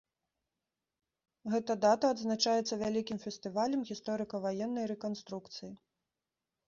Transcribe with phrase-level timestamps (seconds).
[1.55, 5.71] Гэта дата адзначаецца вялікім фестывалем гісторыка-ваеннай рэканструкцыі.